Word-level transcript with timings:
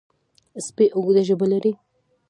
سپي 0.65 0.85
اوږده 0.95 1.21
ژبه 1.27 1.45
لري. 1.53 1.71